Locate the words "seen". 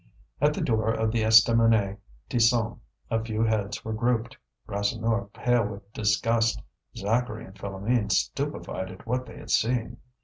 9.51-9.97